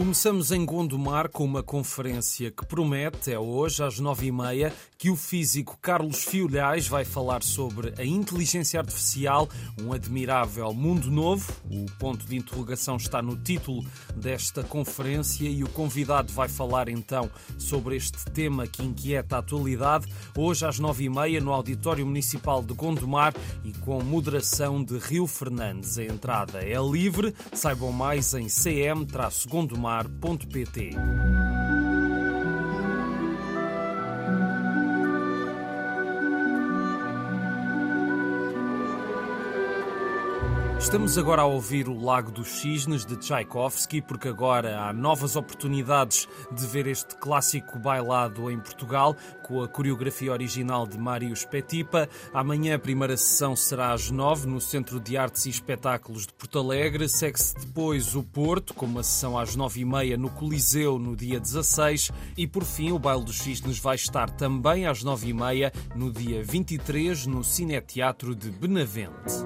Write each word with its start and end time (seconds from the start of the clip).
Começamos 0.00 0.50
em 0.50 0.64
Gondomar 0.64 1.28
com 1.28 1.44
uma 1.44 1.62
conferência 1.62 2.50
que 2.50 2.64
promete, 2.64 3.30
é 3.30 3.38
hoje, 3.38 3.84
às 3.84 3.98
nove 3.98 4.28
e 4.28 4.32
meia, 4.32 4.72
que 4.96 5.10
o 5.10 5.14
físico 5.14 5.76
Carlos 5.80 6.24
Fiolhais 6.24 6.88
vai 6.88 7.04
falar 7.04 7.42
sobre 7.42 7.92
a 7.98 8.02
inteligência 8.02 8.80
artificial, 8.80 9.46
um 9.78 9.92
admirável 9.92 10.72
mundo 10.72 11.10
novo. 11.10 11.52
O 11.70 11.84
ponto 11.98 12.24
de 12.24 12.34
interrogação 12.34 12.96
está 12.96 13.20
no 13.20 13.36
título 13.36 13.84
desta 14.16 14.62
conferência 14.62 15.46
e 15.46 15.62
o 15.62 15.68
convidado 15.68 16.32
vai 16.32 16.48
falar 16.48 16.88
então 16.88 17.30
sobre 17.58 17.94
este 17.94 18.24
tema 18.30 18.66
que 18.66 18.82
inquieta 18.82 19.36
a 19.36 19.40
atualidade, 19.40 20.06
hoje 20.34 20.64
às 20.64 20.78
nove 20.78 21.04
e 21.04 21.10
meia, 21.10 21.42
no 21.42 21.52
Auditório 21.52 22.06
Municipal 22.06 22.62
de 22.62 22.72
Gondomar 22.72 23.34
e 23.62 23.72
com 23.74 24.02
moderação 24.02 24.82
de 24.82 24.96
Rio 24.96 25.26
Fernandes. 25.26 25.98
A 25.98 26.04
entrada 26.04 26.60
é 26.60 26.80
livre, 26.80 27.34
saibam 27.52 27.92
mais 27.92 28.32
em 28.32 28.46
cm-gondomar 28.48 29.89
mar.pt. 29.90 31.59
Estamos 40.80 41.18
agora 41.18 41.42
a 41.42 41.44
ouvir 41.44 41.90
o 41.90 42.02
Lago 42.02 42.30
dos 42.32 42.48
Cisnes 42.48 43.04
de 43.04 43.14
Tchaikovsky, 43.14 44.00
porque 44.00 44.28
agora 44.28 44.80
há 44.80 44.94
novas 44.94 45.36
oportunidades 45.36 46.26
de 46.50 46.66
ver 46.66 46.86
este 46.86 47.16
clássico 47.16 47.78
bailado 47.78 48.50
em 48.50 48.58
Portugal, 48.58 49.14
com 49.46 49.62
a 49.62 49.68
coreografia 49.68 50.32
original 50.32 50.86
de 50.86 50.98
Marius 50.98 51.44
Petipa. 51.44 52.08
Amanhã 52.32 52.76
a 52.76 52.78
primeira 52.78 53.14
sessão 53.14 53.54
será 53.54 53.92
às 53.92 54.10
nove 54.10 54.48
no 54.48 54.58
Centro 54.58 54.98
de 54.98 55.18
Artes 55.18 55.44
e 55.44 55.50
Espetáculos 55.50 56.26
de 56.26 56.32
Porto 56.32 56.58
Alegre. 56.58 57.10
Segue-se 57.10 57.54
depois 57.54 58.16
o 58.16 58.22
Porto, 58.22 58.72
com 58.72 58.86
uma 58.86 59.02
sessão 59.02 59.38
às 59.38 59.54
nove 59.54 59.82
e 59.82 59.84
meia 59.84 60.16
no 60.16 60.30
Coliseu 60.30 60.98
no 60.98 61.14
dia 61.14 61.38
16. 61.38 62.10
E 62.38 62.46
por 62.46 62.64
fim, 62.64 62.90
o 62.90 62.98
Baile 62.98 63.24
dos 63.24 63.38
Cisnes 63.38 63.78
vai 63.78 63.96
estar 63.96 64.30
também 64.30 64.86
às 64.86 65.04
nove 65.04 65.28
e 65.28 65.34
meia 65.34 65.72
no 65.94 66.10
dia 66.10 66.42
23 66.42 67.26
no 67.26 67.44
Cineteatro 67.44 68.34
de 68.34 68.50
Benavente. 68.50 69.44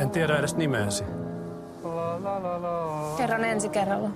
En 0.00 0.10
tiedä 0.10 0.38
edes 0.38 0.56
nimeäsi. 0.56 1.04
Kerron 3.16 3.44
ensi 3.44 3.68
kerralla. 3.68 4.10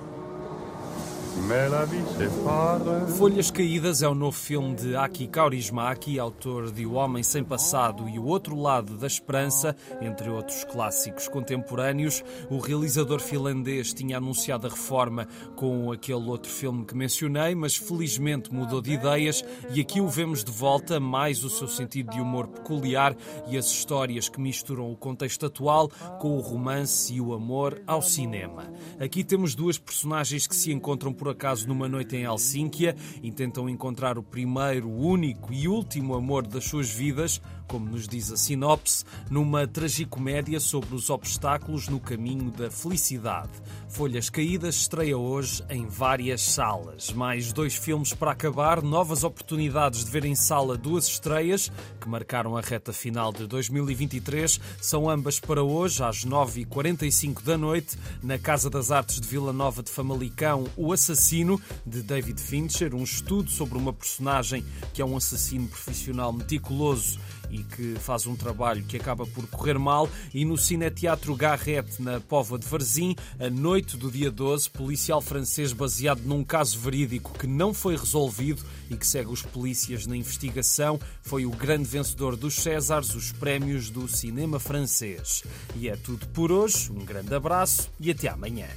Folhas 3.18 3.50
Caídas 3.50 4.02
é 4.02 4.08
o 4.08 4.14
novo 4.14 4.36
filme 4.36 4.74
de 4.76 4.94
Aki 4.94 5.26
Kaurismäki, 5.26 6.18
autor 6.18 6.70
de 6.70 6.86
O 6.86 6.92
Homem 6.92 7.24
Sem 7.24 7.42
Passado 7.42 8.08
e 8.08 8.18
O 8.18 8.24
Outro 8.24 8.56
Lado 8.56 8.96
da 8.96 9.06
Esperança, 9.06 9.74
entre 10.00 10.30
outros 10.30 10.64
clássicos 10.64 11.26
contemporâneos. 11.26 12.22
O 12.48 12.58
realizador 12.58 13.20
finlandês 13.20 13.92
tinha 13.92 14.18
anunciado 14.18 14.66
a 14.66 14.70
reforma 14.70 15.26
com 15.56 15.90
aquele 15.90 16.24
outro 16.28 16.50
filme 16.50 16.84
que 16.84 16.96
mencionei, 16.96 17.54
mas 17.54 17.76
felizmente 17.76 18.52
mudou 18.52 18.80
de 18.80 18.92
ideias 18.92 19.44
e 19.70 19.80
aqui 19.80 20.00
o 20.00 20.08
vemos 20.08 20.44
de 20.44 20.52
volta, 20.52 21.00
mais 21.00 21.42
o 21.42 21.50
seu 21.50 21.66
sentido 21.66 22.12
de 22.12 22.20
humor 22.20 22.46
peculiar 22.46 23.16
e 23.48 23.58
as 23.58 23.66
histórias 23.66 24.28
que 24.28 24.40
misturam 24.40 24.90
o 24.90 24.96
contexto 24.96 25.46
atual 25.46 25.90
com 26.20 26.36
o 26.36 26.40
romance 26.40 27.12
e 27.12 27.20
o 27.20 27.34
amor 27.34 27.82
ao 27.86 28.00
cinema. 28.00 28.72
Aqui 29.00 29.24
temos 29.24 29.54
duas 29.54 29.78
personagens 29.78 30.46
que 30.46 30.54
se 30.54 30.72
encontram 30.72 31.12
por 31.12 31.23
por 31.24 31.30
acaso 31.30 31.66
numa 31.66 31.88
noite 31.88 32.16
em 32.16 32.24
Helsínquia 32.24 32.94
e 33.22 33.32
tentam 33.32 33.66
encontrar 33.66 34.18
o 34.18 34.22
primeiro, 34.22 34.90
único 34.90 35.54
e 35.54 35.66
último 35.66 36.14
amor 36.14 36.46
das 36.46 36.64
suas 36.64 36.90
vidas, 36.90 37.40
como 37.66 37.90
nos 37.90 38.06
diz 38.06 38.30
a 38.30 38.36
sinopse, 38.36 39.04
numa 39.30 39.66
tragicomédia 39.66 40.60
sobre 40.60 40.94
os 40.94 41.10
obstáculos 41.10 41.88
no 41.88 42.00
caminho 42.00 42.50
da 42.50 42.70
felicidade. 42.70 43.50
Folhas 43.88 44.28
Caídas 44.28 44.74
estreia 44.76 45.16
hoje 45.16 45.62
em 45.70 45.86
várias 45.86 46.42
salas. 46.42 47.12
Mais 47.12 47.52
dois 47.52 47.76
filmes 47.76 48.12
para 48.12 48.32
acabar, 48.32 48.82
novas 48.82 49.22
oportunidades 49.22 50.04
de 50.04 50.10
ver 50.10 50.24
em 50.24 50.34
sala 50.34 50.76
duas 50.76 51.06
estreias 51.06 51.70
que 52.00 52.08
marcaram 52.08 52.56
a 52.56 52.60
reta 52.60 52.92
final 52.92 53.32
de 53.32 53.46
2023. 53.46 54.60
São 54.80 55.08
ambas 55.08 55.38
para 55.38 55.62
hoje, 55.62 56.02
às 56.02 56.24
9h45 56.24 57.42
da 57.42 57.56
noite, 57.56 57.96
na 58.22 58.38
Casa 58.38 58.68
das 58.68 58.90
Artes 58.90 59.20
de 59.20 59.28
Vila 59.28 59.52
Nova 59.52 59.82
de 59.82 59.90
Famalicão, 59.90 60.64
O 60.76 60.92
Assassino, 60.92 61.60
de 61.86 62.02
David 62.02 62.40
Fincher, 62.40 62.94
um 62.94 63.04
estudo 63.04 63.50
sobre 63.50 63.78
uma 63.78 63.92
personagem 63.92 64.64
que 64.92 65.00
é 65.00 65.04
um 65.04 65.16
assassino 65.16 65.68
profissional 65.68 66.32
meticuloso 66.32 67.18
e 67.50 67.62
que 67.62 67.94
faz 67.96 68.26
um 68.26 68.36
trabalho 68.36 68.84
que 68.84 68.96
acaba 68.96 69.26
por 69.26 69.46
correr 69.48 69.78
mal. 69.78 70.08
E 70.32 70.44
no 70.44 70.56
Cineteatro 70.56 71.34
Garrett, 71.34 72.00
na 72.00 72.20
Póvoa 72.20 72.58
de 72.58 72.66
Varzim, 72.66 73.14
a 73.38 73.50
noite 73.50 73.96
do 73.96 74.10
dia 74.10 74.30
12, 74.30 74.70
policial 74.70 75.20
francês 75.20 75.72
baseado 75.72 76.20
num 76.20 76.44
caso 76.44 76.78
verídico 76.78 77.36
que 77.38 77.46
não 77.46 77.74
foi 77.74 77.96
resolvido 77.96 78.62
e 78.90 78.96
que 78.96 79.06
segue 79.06 79.30
os 79.30 79.42
polícias 79.42 80.06
na 80.06 80.16
investigação, 80.16 80.98
foi 81.22 81.46
o 81.46 81.50
grande 81.50 81.88
vencedor 81.88 82.36
dos 82.36 82.54
Césars, 82.54 83.14
os 83.14 83.32
prémios 83.32 83.90
do 83.90 84.08
cinema 84.08 84.58
francês. 84.58 85.42
E 85.76 85.88
é 85.88 85.96
tudo 85.96 86.26
por 86.28 86.52
hoje. 86.52 86.90
Um 86.92 87.04
grande 87.04 87.34
abraço 87.34 87.90
e 88.00 88.10
até 88.10 88.28
amanhã. 88.28 88.68